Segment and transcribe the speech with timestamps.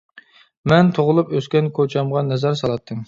[0.71, 2.99] مەن تۇغۇلۇپ ئۆسكەن كوچامغا نەزەر سالاتتىم.